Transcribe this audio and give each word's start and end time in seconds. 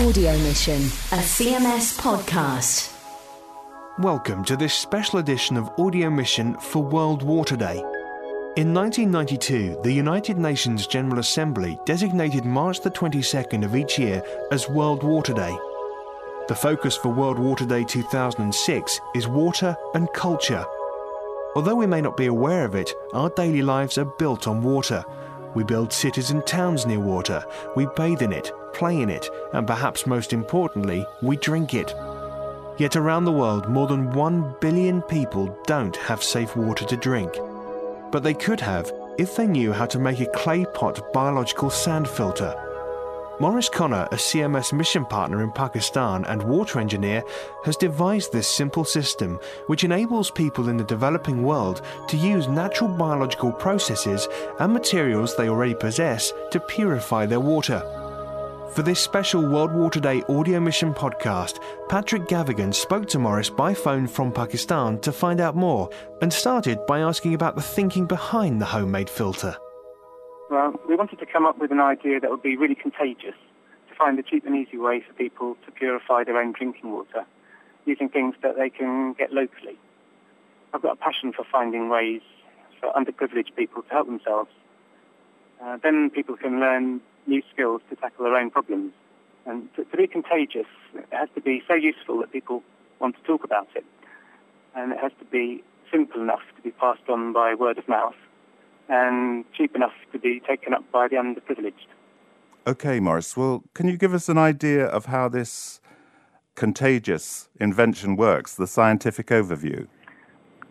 Audio 0.00 0.36
Mission, 0.40 0.76
a 0.76 1.22
CMS 1.22 1.98
podcast. 1.98 2.92
Welcome 3.98 4.44
to 4.44 4.54
this 4.54 4.74
special 4.74 5.20
edition 5.20 5.56
of 5.56 5.70
Audio 5.78 6.10
Mission 6.10 6.54
for 6.58 6.82
World 6.82 7.22
Water 7.22 7.56
Day. 7.56 7.78
In 8.56 8.74
1992, 8.74 9.80
the 9.82 9.90
United 9.90 10.36
Nations 10.36 10.86
General 10.86 11.20
Assembly 11.20 11.78
designated 11.86 12.44
March 12.44 12.82
the 12.82 12.90
22nd 12.90 13.64
of 13.64 13.74
each 13.74 13.98
year 13.98 14.22
as 14.52 14.68
World 14.68 15.02
Water 15.02 15.32
Day. 15.32 15.56
The 16.48 16.54
focus 16.54 16.94
for 16.94 17.08
World 17.08 17.38
Water 17.38 17.64
Day 17.64 17.82
2006 17.82 19.00
is 19.14 19.26
water 19.26 19.74
and 19.94 20.12
culture. 20.12 20.66
Although 21.54 21.76
we 21.76 21.86
may 21.86 22.02
not 22.02 22.18
be 22.18 22.26
aware 22.26 22.66
of 22.66 22.74
it, 22.74 22.92
our 23.14 23.30
daily 23.30 23.62
lives 23.62 23.96
are 23.96 24.04
built 24.04 24.46
on 24.46 24.62
water. 24.62 25.02
We 25.54 25.64
build 25.64 25.90
cities 25.90 26.32
and 26.32 26.46
towns 26.46 26.84
near 26.84 27.00
water, 27.00 27.42
we 27.76 27.86
bathe 27.96 28.20
in 28.20 28.34
it, 28.34 28.52
play 28.76 29.00
in 29.00 29.10
it, 29.10 29.28
and 29.52 29.66
perhaps 29.66 30.06
most 30.06 30.32
importantly, 30.32 31.04
we 31.22 31.36
drink 31.36 31.74
it. 31.74 31.94
Yet 32.78 32.94
around 32.94 33.24
the 33.24 33.32
world, 33.32 33.68
more 33.68 33.86
than 33.86 34.12
1 34.12 34.56
billion 34.60 35.00
people 35.02 35.58
don't 35.66 35.96
have 35.96 36.22
safe 36.22 36.54
water 36.54 36.84
to 36.84 36.96
drink. 36.96 37.32
But 38.12 38.22
they 38.22 38.34
could 38.34 38.60
have 38.60 38.92
if 39.18 39.34
they 39.34 39.46
knew 39.46 39.72
how 39.72 39.86
to 39.86 39.98
make 39.98 40.20
a 40.20 40.26
clay 40.26 40.66
pot 40.74 41.12
biological 41.12 41.70
sand 41.70 42.06
filter. 42.06 42.54
Morris 43.38 43.68
Connor, 43.68 44.08
a 44.12 44.16
CMS 44.16 44.72
mission 44.72 45.04
partner 45.04 45.42
in 45.42 45.52
Pakistan 45.52 46.24
and 46.24 46.42
water 46.42 46.78
engineer, 46.78 47.22
has 47.64 47.76
devised 47.76 48.32
this 48.32 48.48
simple 48.48 48.84
system 48.84 49.38
which 49.66 49.84
enables 49.84 50.30
people 50.30 50.70
in 50.70 50.78
the 50.78 50.84
developing 50.84 51.42
world 51.42 51.82
to 52.08 52.16
use 52.16 52.48
natural 52.48 52.88
biological 52.88 53.52
processes 53.52 54.26
and 54.58 54.72
materials 54.72 55.36
they 55.36 55.50
already 55.50 55.74
possess 55.74 56.32
to 56.50 56.60
purify 56.60 57.26
their 57.26 57.40
water. 57.40 57.82
For 58.74 58.82
this 58.82 59.00
special 59.00 59.46
World 59.46 59.72
Water 59.72 60.00
Day 60.00 60.22
audio 60.28 60.60
mission 60.60 60.92
podcast, 60.92 61.60
Patrick 61.88 62.24
Gavigan 62.24 62.74
spoke 62.74 63.06
to 63.08 63.18
Morris 63.18 63.48
by 63.48 63.72
phone 63.72 64.06
from 64.06 64.32
Pakistan 64.32 64.98
to 65.00 65.12
find 65.12 65.40
out 65.40 65.56
more 65.56 65.88
and 66.20 66.30
started 66.30 66.84
by 66.86 67.00
asking 67.00 67.34
about 67.34 67.54
the 67.54 67.62
thinking 67.62 68.06
behind 68.06 68.60
the 68.60 68.66
homemade 68.66 69.08
filter. 69.08 69.56
Well, 70.50 70.78
we 70.88 70.94
wanted 70.94 71.18
to 71.20 71.26
come 71.26 71.46
up 71.46 71.58
with 71.58 71.70
an 71.70 71.80
idea 71.80 72.20
that 72.20 72.30
would 72.30 72.42
be 72.42 72.56
really 72.56 72.74
contagious, 72.74 73.34
to 73.88 73.94
find 73.96 74.18
a 74.18 74.22
cheap 74.22 74.44
and 74.44 74.54
easy 74.54 74.76
way 74.76 75.00
for 75.00 75.14
people 75.14 75.56
to 75.64 75.70
purify 75.72 76.24
their 76.24 76.36
own 76.36 76.52
drinking 76.52 76.92
water 76.92 77.24
using 77.86 78.08
things 78.08 78.34
that 78.42 78.56
they 78.56 78.68
can 78.68 79.14
get 79.14 79.32
locally. 79.32 79.78
I've 80.74 80.82
got 80.82 80.92
a 80.92 80.96
passion 80.96 81.32
for 81.32 81.44
finding 81.50 81.88
ways 81.88 82.20
for 82.80 82.92
underprivileged 82.92 83.54
people 83.56 83.82
to 83.82 83.88
help 83.88 84.06
themselves. 84.06 84.50
Uh, 85.62 85.78
then 85.82 86.10
people 86.10 86.36
can 86.36 86.60
learn 86.60 87.00
new 87.26 87.42
skills 87.52 87.82
to 87.90 87.96
tackle 87.96 88.24
their 88.24 88.36
own 88.36 88.50
problems. 88.50 88.92
And 89.46 89.68
to, 89.76 89.84
to 89.84 89.96
be 89.96 90.06
contagious, 90.06 90.66
it 90.94 91.06
has 91.10 91.28
to 91.34 91.40
be 91.40 91.62
so 91.68 91.74
useful 91.74 92.18
that 92.20 92.32
people 92.32 92.62
want 93.00 93.16
to 93.16 93.22
talk 93.22 93.44
about 93.44 93.68
it. 93.74 93.84
And 94.74 94.92
it 94.92 94.98
has 94.98 95.12
to 95.18 95.24
be 95.24 95.62
simple 95.90 96.20
enough 96.20 96.42
to 96.56 96.62
be 96.62 96.70
passed 96.72 97.08
on 97.08 97.32
by 97.32 97.54
word 97.54 97.78
of 97.78 97.88
mouth 97.88 98.14
and 98.88 99.44
cheap 99.52 99.74
enough 99.74 99.92
to 100.12 100.18
be 100.18 100.40
taken 100.40 100.74
up 100.74 100.84
by 100.92 101.08
the 101.08 101.16
underprivileged. 101.16 101.86
Okay, 102.66 103.00
Maurice. 103.00 103.36
Well, 103.36 103.62
can 103.74 103.88
you 103.88 103.96
give 103.96 104.14
us 104.14 104.28
an 104.28 104.38
idea 104.38 104.86
of 104.86 105.06
how 105.06 105.28
this 105.28 105.80
contagious 106.56 107.48
invention 107.60 108.16
works, 108.16 108.54
the 108.54 108.66
scientific 108.66 109.28
overview? 109.28 109.86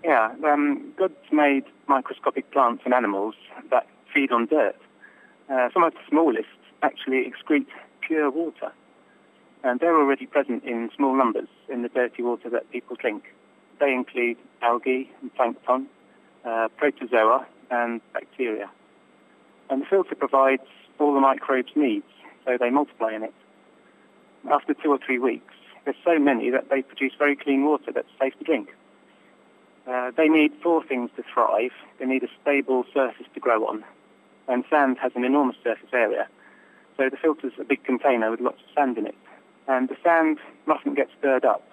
Yeah, 0.04 0.34
um, 0.46 0.94
God's 0.98 1.14
made 1.32 1.64
microscopic 1.88 2.52
plants 2.52 2.84
and 2.86 2.94
animals 2.94 3.36
that 3.72 3.88
feed 4.14 4.32
on 4.32 4.48
dirt. 4.48 4.76
Uh, 5.50 5.70
some 5.74 5.84
of 5.84 5.94
the 5.94 6.00
smallest 6.10 6.48
actually 6.82 7.32
excrete 7.32 7.68
pure 8.02 8.30
water, 8.30 8.72
and 9.64 9.80
they're 9.80 9.98
already 9.98 10.26
present 10.26 10.64
in 10.64 10.90
small 10.96 11.16
numbers 11.16 11.48
in 11.70 11.82
the 11.82 11.90
dirty 11.90 12.24
water 12.24 12.50
that 12.50 12.70
people 12.72 12.96
drink. 12.96 13.24
They 13.80 13.94
include 13.94 14.38
algae 14.62 15.12
and 15.22 15.34
plankton, 15.36 15.88
uh, 16.44 16.70
protozoa, 16.78 17.46
and 17.70 18.02
bacteria. 18.14 18.70
And 19.70 19.82
the 19.82 19.86
filter 19.86 20.16
provides 20.16 20.64
all 21.00 21.14
the 21.14 21.20
microbes 21.20 21.72
need, 21.76 22.04
so 22.46 22.58
they 22.60 22.70
multiply 22.70 23.14
in 23.14 23.24
it. 23.24 23.34
After 24.52 24.74
two 24.74 24.92
or 24.92 25.00
three 25.04 25.20
weeks, 25.20 25.54
there's 25.84 25.98
so 26.04 26.18
many 26.20 26.50
that 26.52 26.70
they 26.70 26.82
produce 26.82 27.14
very 27.18 27.36
clean 27.36 27.66
water 27.66 27.92
that's 27.92 28.08
safe 28.20 28.38
to 28.40 28.44
drink. 28.44 28.70
Uh, 29.88 30.12
they 30.18 30.28
need 30.28 30.52
four 30.64 30.84
things 30.84 31.12
to 31.16 31.24
thrive. 31.32 31.72
They 32.00 32.06
need 32.06 32.24
a 32.24 32.30
stable 32.42 32.86
surface 32.94 33.28
to 33.34 33.40
grow 33.40 33.68
on, 33.68 33.84
and 34.48 34.64
sand 34.70 34.98
has 35.02 35.12
an 35.16 35.24
enormous 35.24 35.58
surface 35.64 35.90
area. 35.94 36.28
So 36.98 37.10
the 37.10 37.18
filter's 37.18 37.54
a 37.60 37.64
big 37.64 37.84
container 37.84 38.32
with 38.32 38.40
lots 38.40 38.62
of 38.62 38.68
sand 38.76 38.98
in 38.98 39.08
it, 39.08 39.16
and 39.68 39.90
the 39.90 39.98
sand 40.04 40.40
mustn't 40.66 40.96
get 40.96 41.10
stirred 41.20 41.46
up. 41.46 41.64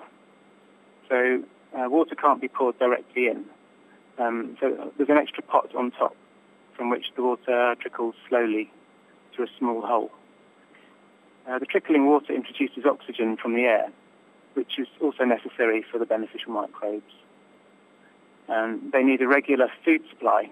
So 1.08 1.42
uh, 1.78 1.88
water 1.88 2.14
can't 2.14 2.40
be 2.40 2.48
poured 2.48 2.78
directly 2.78 3.28
in. 3.28 3.44
Um, 4.18 4.56
so 4.60 4.92
there's 4.96 5.08
an 5.08 5.18
extra 5.18 5.42
pot 5.42 5.74
on 5.74 5.90
top 5.92 6.16
from 6.76 6.90
which 6.90 7.06
the 7.16 7.22
water 7.22 7.74
trickles 7.80 8.14
slowly 8.28 8.70
through 9.34 9.46
a 9.46 9.58
small 9.58 9.80
hole. 9.82 10.10
Uh, 11.48 11.58
the 11.58 11.66
trickling 11.66 12.06
water 12.06 12.32
introduces 12.32 12.84
oxygen 12.84 13.36
from 13.36 13.54
the 13.54 13.62
air, 13.62 13.90
which 14.54 14.78
is 14.78 14.86
also 15.00 15.24
necessary 15.24 15.84
for 15.90 15.98
the 15.98 16.06
beneficial 16.06 16.52
microbes. 16.52 17.12
Um, 18.48 18.90
they 18.92 19.02
need 19.02 19.20
a 19.22 19.28
regular 19.28 19.68
food 19.84 20.02
supply, 20.10 20.50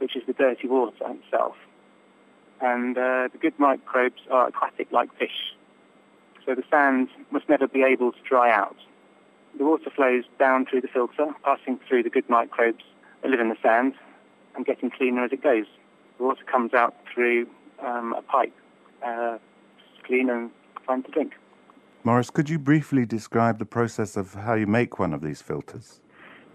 which 0.00 0.16
is 0.16 0.22
the 0.26 0.32
dirty 0.32 0.68
water 0.68 1.04
itself. 1.08 1.54
And 2.60 2.96
uh, 2.98 3.28
the 3.32 3.38
good 3.40 3.58
microbes 3.58 4.20
are 4.30 4.48
aquatic 4.48 4.92
like 4.92 5.16
fish. 5.18 5.54
So 6.44 6.54
the 6.54 6.64
sand 6.70 7.08
must 7.30 7.48
never 7.48 7.68
be 7.68 7.82
able 7.82 8.12
to 8.12 8.18
dry 8.28 8.50
out 8.50 8.76
the 9.58 9.64
water 9.64 9.90
flows 9.94 10.24
down 10.38 10.66
through 10.66 10.80
the 10.80 10.88
filter, 10.88 11.26
passing 11.44 11.78
through 11.88 12.02
the 12.02 12.10
good 12.10 12.28
microbes 12.28 12.84
that 13.22 13.30
live 13.30 13.40
in 13.40 13.48
the 13.48 13.56
sand 13.62 13.94
and 14.54 14.64
getting 14.64 14.90
cleaner 14.90 15.24
as 15.24 15.32
it 15.32 15.42
goes. 15.42 15.66
The 16.18 16.24
water 16.24 16.44
comes 16.44 16.74
out 16.74 16.94
through 17.12 17.46
um, 17.84 18.14
a 18.16 18.22
pipe, 18.22 18.54
uh, 19.04 19.38
clean 20.04 20.30
and 20.30 20.50
fine 20.86 21.02
to 21.02 21.10
drink. 21.10 21.34
Maurice, 22.04 22.30
could 22.30 22.48
you 22.48 22.58
briefly 22.58 23.04
describe 23.04 23.58
the 23.58 23.66
process 23.66 24.16
of 24.16 24.34
how 24.34 24.54
you 24.54 24.66
make 24.66 24.98
one 24.98 25.12
of 25.12 25.20
these 25.20 25.42
filters? 25.42 26.00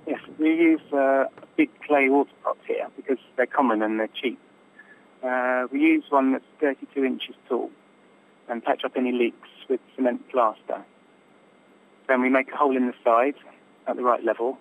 Yes, 0.08 0.20
we 0.40 0.50
use 0.50 0.82
uh, 0.94 1.26
big 1.58 1.70
clay 1.82 2.10
water 2.10 2.32
pots 2.44 2.60
here 2.68 2.88
because 2.96 3.18
they're 3.36 3.46
common 3.46 3.82
and 3.82 4.00
they're 4.00 4.10
cheap. 4.22 4.40
Uh, 5.24 5.68
we 5.72 5.80
use 5.80 6.04
one 6.10 6.34
that's 6.34 6.46
32 6.60 7.04
inches 7.04 7.36
tall 7.48 7.72
and 8.48 8.64
patch 8.64 8.84
up 8.84 8.94
any 8.96 9.12
leaks 9.12 9.50
with 9.70 9.80
cement 9.96 10.28
plaster. 10.30 10.84
Then 12.08 12.22
we 12.22 12.30
make 12.30 12.52
a 12.52 12.56
hole 12.56 12.78
in 12.78 12.88
the 12.88 12.94
side 13.04 13.36
at 13.88 13.96
the 13.96 14.04
right 14.04 14.24
level 14.24 14.58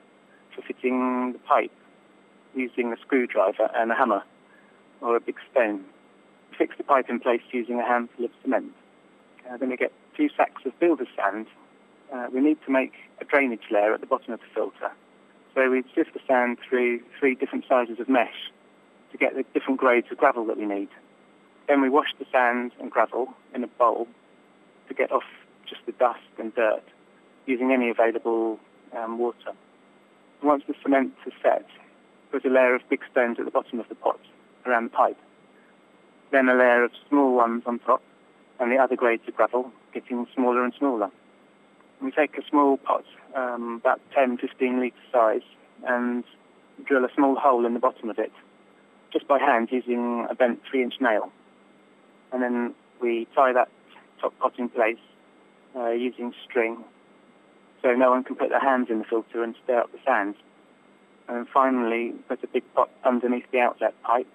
for 0.54 0.62
fitting 0.62 1.32
the 1.32 1.38
pipe 1.40 1.72
using 2.54 2.92
a 2.92 2.96
screwdriver 2.98 3.70
and 3.74 3.90
a 3.90 3.94
hammer 3.94 4.22
or 5.00 5.16
a 5.16 5.20
big 5.20 5.36
stone. 5.50 5.84
We 6.50 6.56
fix 6.56 6.76
the 6.78 6.84
pipe 6.84 7.10
in 7.10 7.20
place 7.20 7.42
using 7.52 7.80
a 7.80 7.84
handful 7.84 8.24
of 8.24 8.30
cement. 8.42 8.72
Uh, 9.50 9.56
then 9.58 9.68
we 9.68 9.76
get 9.76 9.92
two 10.16 10.28
sacks 10.36 10.62
of 10.64 10.78
builder's 10.78 11.08
sand. 11.16 11.46
Uh, 12.12 12.28
we 12.32 12.40
need 12.40 12.58
to 12.64 12.72
make 12.72 12.92
a 13.20 13.24
drainage 13.24 13.64
layer 13.70 13.92
at 13.92 14.00
the 14.00 14.06
bottom 14.06 14.32
of 14.32 14.40
the 14.40 14.46
filter. 14.54 14.92
So 15.54 15.70
we 15.70 15.84
sift 15.94 16.14
the 16.14 16.20
sand 16.26 16.58
through 16.68 17.00
three 17.18 17.34
different 17.34 17.64
sizes 17.68 18.00
of 18.00 18.08
mesh 18.08 18.50
to 19.12 19.18
get 19.18 19.36
the 19.36 19.44
different 19.54 19.78
grades 19.78 20.08
of 20.10 20.18
gravel 20.18 20.44
that 20.46 20.56
we 20.56 20.66
need. 20.66 20.88
Then 21.68 21.80
we 21.80 21.88
wash 21.88 22.08
the 22.18 22.26
sand 22.32 22.72
and 22.80 22.90
gravel 22.90 23.32
in 23.54 23.62
a 23.62 23.68
bowl 23.68 24.08
to 24.88 24.94
get 24.94 25.12
off 25.12 25.22
just 25.66 25.80
the 25.86 25.92
dust 25.92 26.20
and 26.38 26.54
dirt 26.54 26.82
using 27.46 27.72
any 27.72 27.88
available 27.88 28.58
um, 28.96 29.18
water. 29.18 29.52
Once 30.42 30.64
the 30.66 30.74
cement 30.82 31.14
is 31.26 31.32
set, 31.42 31.66
put 32.32 32.44
a 32.44 32.48
layer 32.48 32.74
of 32.74 32.82
big 32.90 33.00
stones 33.10 33.38
at 33.38 33.44
the 33.44 33.50
bottom 33.50 33.78
of 33.78 33.88
the 33.88 33.94
pot 33.94 34.18
around 34.66 34.84
the 34.84 34.90
pipe. 34.90 35.18
Then 36.32 36.48
a 36.48 36.54
layer 36.54 36.84
of 36.84 36.90
small 37.08 37.34
ones 37.34 37.62
on 37.66 37.78
top, 37.78 38.02
and 38.58 38.72
the 38.72 38.76
other 38.76 38.96
grades 38.96 39.22
of 39.28 39.36
gravel 39.36 39.70
getting 39.92 40.26
smaller 40.34 40.64
and 40.64 40.74
smaller. 40.78 41.10
We 42.04 42.10
take 42.10 42.36
a 42.36 42.42
small 42.50 42.76
pot, 42.76 43.04
um, 43.34 43.80
about 43.80 43.98
10, 44.14 44.36
15 44.36 44.78
litre 44.78 44.94
size, 45.10 45.40
and 45.86 46.22
drill 46.84 47.02
a 47.06 47.08
small 47.14 47.34
hole 47.34 47.64
in 47.64 47.72
the 47.72 47.80
bottom 47.80 48.10
of 48.10 48.18
it, 48.18 48.30
just 49.10 49.26
by 49.26 49.38
hand 49.38 49.70
using 49.72 50.26
a 50.28 50.34
bent 50.34 50.60
three-inch 50.70 50.96
nail. 51.00 51.32
And 52.30 52.42
then 52.42 52.74
we 53.00 53.26
tie 53.34 53.54
that 53.54 53.70
top 54.20 54.38
pot 54.38 54.52
in 54.58 54.68
place 54.68 54.98
uh, 55.74 55.92
using 55.92 56.34
string 56.44 56.84
so 57.80 57.94
no 57.94 58.10
one 58.10 58.22
can 58.22 58.36
put 58.36 58.50
their 58.50 58.60
hands 58.60 58.88
in 58.90 58.98
the 58.98 59.04
filter 59.04 59.42
and 59.42 59.54
stir 59.64 59.80
up 59.80 59.90
the 59.90 59.98
sand. 60.04 60.34
And 61.26 61.38
then 61.38 61.46
finally, 61.54 62.12
put 62.28 62.44
a 62.44 62.46
big 62.48 62.64
pot 62.74 62.90
underneath 63.04 63.50
the 63.50 63.60
outlet 63.60 63.94
pipe 64.02 64.30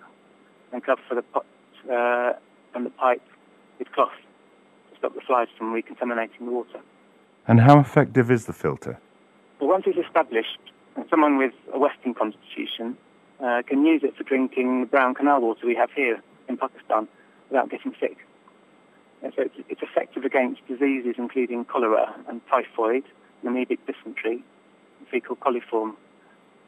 and 0.73 0.83
cover 0.83 1.01
for 1.07 1.13
the 1.13 1.21
pot 1.21 1.45
uh, 1.85 2.33
and 2.73 2.83
the 2.83 2.89
pipe 2.89 3.21
with 3.77 3.91
cloth 3.91 4.09
to 4.91 4.97
stop 4.97 5.13
the 5.13 5.21
flies 5.21 5.49
from 5.55 5.71
recontaminating 5.71 6.47
the 6.47 6.51
water. 6.51 6.81
And 7.47 7.61
how 7.61 7.79
effective 7.79 8.29
is 8.29 8.45
the 8.45 8.53
filter? 8.53 8.99
Well, 9.59 9.69
once 9.69 9.85
it's 9.87 9.97
established, 9.97 10.59
someone 11.09 11.37
with 11.37 11.53
a 11.73 11.79
Western 11.79 12.13
constitution 12.13 12.97
uh, 13.43 13.61
can 13.65 13.85
use 13.85 14.01
it 14.03 14.15
for 14.15 14.23
drinking 14.23 14.81
the 14.81 14.87
brown 14.87 15.15
canal 15.15 15.41
water 15.41 15.65
we 15.65 15.75
have 15.75 15.91
here 15.91 16.21
in 16.47 16.57
Pakistan 16.57 17.07
without 17.49 17.69
getting 17.69 17.93
sick. 17.99 18.17
So 19.21 19.43
it's, 19.43 19.55
it's 19.67 19.81
effective 19.81 20.23
against 20.23 20.65
diseases 20.67 21.15
including 21.17 21.65
cholera 21.65 22.15
and 22.27 22.41
typhoid, 22.49 23.03
amoebic 23.43 23.79
dysentery, 23.85 24.43
fecal 25.11 25.35
coliform, 25.35 25.95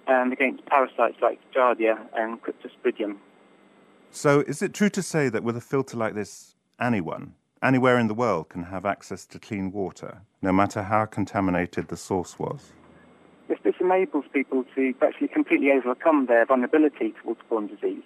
and 0.07 0.33
against 0.33 0.65
parasites 0.65 1.17
like 1.21 1.39
Giardia 1.53 1.97
and 2.15 2.39
Cryptosporidium. 2.41 3.17
So, 4.11 4.41
is 4.41 4.61
it 4.61 4.73
true 4.73 4.89
to 4.89 5.01
say 5.01 5.29
that 5.29 5.43
with 5.43 5.55
a 5.55 5.61
filter 5.61 5.95
like 5.95 6.15
this, 6.15 6.55
anyone, 6.79 7.35
anywhere 7.61 7.97
in 7.97 8.07
the 8.07 8.13
world, 8.13 8.49
can 8.49 8.63
have 8.63 8.85
access 8.85 9.25
to 9.27 9.39
clean 9.39 9.71
water, 9.71 10.21
no 10.41 10.51
matter 10.51 10.83
how 10.83 11.05
contaminated 11.05 11.87
the 11.87 11.97
source 11.97 12.39
was? 12.39 12.71
This, 13.47 13.59
this 13.63 13.75
enables 13.79 14.25
people 14.33 14.65
to 14.75 14.93
actually 15.01 15.27
completely 15.27 15.71
overcome 15.71 16.25
their 16.25 16.45
vulnerability 16.45 17.11
to 17.11 17.35
waterborne 17.35 17.69
disease. 17.69 18.03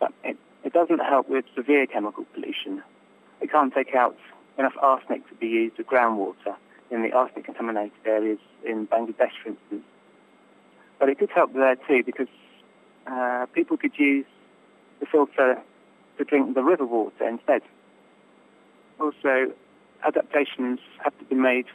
But 0.00 0.12
it, 0.24 0.36
it 0.64 0.72
doesn't 0.72 1.00
help 1.00 1.28
with 1.28 1.44
severe 1.54 1.86
chemical 1.86 2.24
pollution. 2.34 2.82
It 3.40 3.50
can't 3.50 3.72
take 3.72 3.94
out 3.94 4.16
enough 4.58 4.74
arsenic 4.80 5.28
to 5.28 5.34
be 5.34 5.46
used 5.46 5.78
with 5.78 5.86
groundwater 5.86 6.56
in 6.90 7.02
the 7.02 7.12
arsenic 7.12 7.44
contaminated 7.46 7.92
areas 8.04 8.38
in 8.64 8.86
Bangladesh, 8.86 9.32
for 9.42 9.50
instance. 9.50 9.84
But 10.98 11.08
it 11.08 11.18
could 11.18 11.30
help 11.30 11.52
there 11.54 11.76
too 11.88 12.02
because 12.04 12.28
uh, 13.06 13.46
people 13.52 13.76
could 13.76 13.98
use 13.98 14.26
the 15.00 15.06
filter 15.06 15.60
to 16.18 16.24
drink 16.24 16.54
the 16.54 16.62
river 16.62 16.86
water 16.86 17.28
instead. 17.28 17.62
Also, 19.02 19.52
adaptations 20.04 20.78
have 21.02 21.18
to 21.18 21.24
be 21.24 21.34
made 21.34 21.66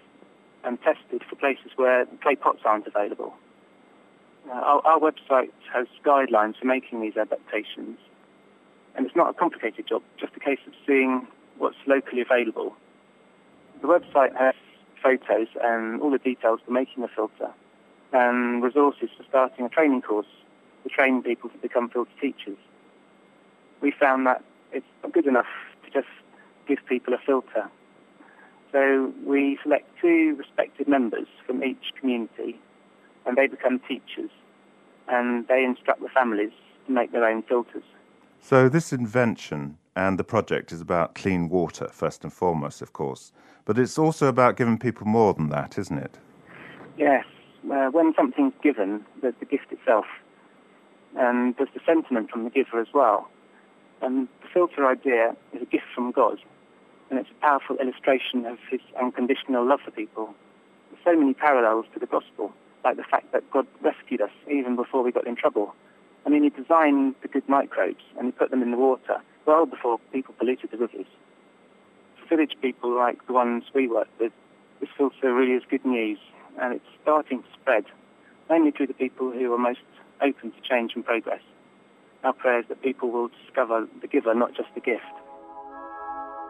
and 0.63 0.81
tested 0.81 1.21
for 1.29 1.35
places 1.35 1.71
where 1.75 2.06
clay 2.21 2.35
pots 2.35 2.62
aren't 2.63 2.88
available. 2.88 3.33
Uh, 4.50 4.53
our, 4.53 4.81
our 4.88 5.00
website 5.00 5.51
has 5.74 5.88
guidelines 6.06 6.57
for 6.57 6.65
making 6.65 7.01
these 7.01 7.18
adaptations, 7.18 8.00
and 8.95 9.06
it's 9.06 9.15
not 9.15 9.29
a 9.29 9.33
complicated 9.33 9.85
job, 9.85 10.01
just 10.18 10.38
a 10.38 10.39
case 10.39 10.59
of 10.68 10.74
seeing 10.85 11.27
what's 11.57 11.75
locally 11.85 12.21
available. 12.21 12.74
The 13.81 13.88
website 13.88 14.33
has 14.38 14.56
photos 15.03 15.47
and 15.62 16.01
all 16.01 16.09
the 16.09 16.19
details 16.19 16.62
for 16.65 16.71
making 16.71 17.03
a 17.03 17.09
filter 17.09 17.51
and 18.13 18.63
resources 18.63 19.09
for 19.18 19.23
starting 19.27 19.65
a 19.65 19.69
training 19.69 20.01
course 20.01 20.27
to 20.83 20.89
train 20.89 21.21
people 21.21 21.50
to 21.50 21.57
become 21.57 21.89
filter 21.89 22.12
teachers. 22.21 22.57
We 23.81 23.91
found 23.91 24.25
that 24.27 24.41
it's 24.71 24.85
not 25.03 25.12
good 25.12 25.27
enough 25.27 25.45
to 25.83 25.91
just 25.91 26.07
give 26.67 26.79
people 26.87 27.13
a 27.13 27.17
filter. 27.25 27.69
So 28.71 29.13
we 29.25 29.57
select 29.63 29.89
two 30.01 30.35
respected 30.37 30.87
members 30.87 31.27
from 31.45 31.63
each 31.63 31.93
community 31.99 32.59
and 33.25 33.37
they 33.37 33.47
become 33.47 33.79
teachers 33.87 34.29
and 35.07 35.47
they 35.47 35.63
instruct 35.63 36.01
the 36.01 36.09
families 36.09 36.51
to 36.85 36.91
make 36.91 37.11
their 37.11 37.25
own 37.25 37.43
filters. 37.43 37.83
So 38.39 38.69
this 38.69 38.93
invention 38.93 39.77
and 39.95 40.19
the 40.19 40.23
project 40.23 40.71
is 40.71 40.81
about 40.81 41.15
clean 41.15 41.49
water, 41.49 41.89
first 41.91 42.23
and 42.23 42.31
foremost, 42.31 42.81
of 42.81 42.93
course. 42.93 43.31
But 43.65 43.77
it's 43.77 43.97
also 43.97 44.27
about 44.27 44.55
giving 44.55 44.77
people 44.77 45.07
more 45.07 45.33
than 45.33 45.49
that, 45.49 45.77
isn't 45.77 45.97
it? 45.97 46.19
Yes. 46.97 47.25
Uh, 47.71 47.87
when 47.87 48.13
something's 48.15 48.53
given, 48.61 49.03
there's 49.21 49.33
the 49.39 49.45
gift 49.45 49.71
itself. 49.71 50.05
And 51.17 51.55
there's 51.57 51.69
the 51.73 51.81
sentiment 51.85 52.29
from 52.29 52.43
the 52.43 52.49
giver 52.49 52.79
as 52.79 52.87
well. 52.93 53.27
And 54.01 54.27
the 54.41 54.47
filter 54.53 54.85
idea 54.85 55.35
is 55.53 55.63
a 55.63 55.65
gift 55.65 55.85
from 55.95 56.11
God. 56.11 56.37
And 57.09 57.19
it's 57.19 57.30
a 57.30 57.42
powerful 57.42 57.77
illustration 57.77 58.45
of 58.45 58.57
his 58.69 58.81
unconditional 59.00 59.65
love 59.65 59.80
for 59.83 59.92
people. 59.92 60.33
There's 60.92 61.04
so 61.15 61.19
many 61.19 61.33
parallels 61.33 61.86
to 61.94 62.00
the 62.00 62.06
gospel, 62.06 62.51
like 62.83 62.98
the 62.98 63.04
fact 63.04 63.31
that 63.31 63.50
God 63.51 63.65
rescued 63.81 64.21
us 64.21 64.31
even 64.51 64.75
before 64.75 65.04
we 65.04 65.12
got 65.12 65.27
in 65.27 65.36
trouble. 65.36 65.74
I 66.25 66.30
mean, 66.30 66.44
he 66.44 66.50
designed 66.50 67.15
the 67.21 67.30
good 67.30 67.48
microbes 67.48 68.04
and 68.18 68.25
he 68.25 68.31
put 68.31 68.51
them 68.51 68.62
in 68.62 68.71
the 68.71 68.77
water 68.77 69.21
well 69.45 69.65
before 69.65 69.98
people 70.12 70.36
polluted 70.38 70.71
the 70.71 70.77
rivers. 70.77 71.07
For 72.19 72.36
village 72.36 72.56
people 72.62 72.94
like 72.94 73.25
the 73.25 73.33
ones 73.33 73.63
we 73.74 73.88
work 73.88 74.09
with, 74.19 74.33
this 74.81 74.89
filter 74.98 75.33
really 75.33 75.54
is 75.54 75.63
good 75.69 75.86
news 75.86 76.19
and 76.62 76.74
it's 76.74 76.86
starting 77.01 77.42
to 77.42 77.48
spread, 77.59 77.86
mainly 78.50 78.71
through 78.71 78.88
the 78.88 78.94
people 78.94 79.31
who 79.31 79.54
are 79.54 79.57
most 79.57 79.80
open 80.21 80.51
to 80.51 80.62
change 80.62 80.92
and 80.95 81.06
progress. 81.06 81.42
Our 82.24 82.33
prayer 82.33 82.59
is 82.59 82.65
that 82.68 82.81
people 82.81 83.09
will 83.09 83.30
discover 83.44 83.88
the 84.01 84.07
giver, 84.07 84.33
not 84.33 84.54
just 84.54 84.69
the 84.75 84.81
gift. 84.81 85.06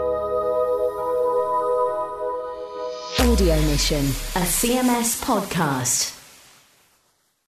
Audio 3.21 3.61
Mission, 3.67 4.07
a 4.37 4.47
CMS 4.47 5.23
podcast. 5.23 6.18